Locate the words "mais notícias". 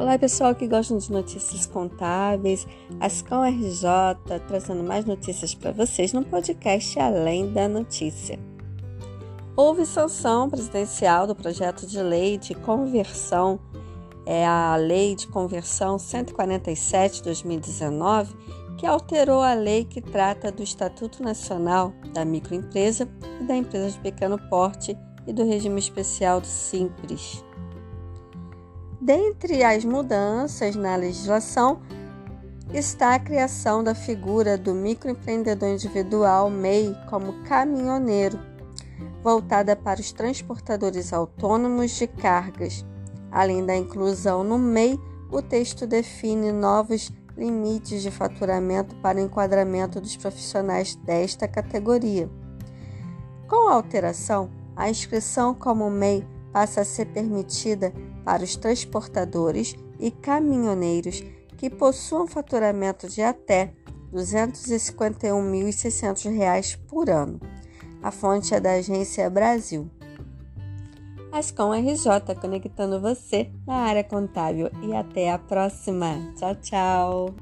4.82-5.54